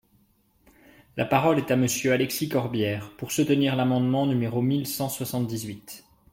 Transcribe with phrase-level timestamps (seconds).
[1.15, 6.03] La parole est à Monsieur Alexis Corbière, pour soutenir l’amendement numéro mille cent soixante-dix-huit.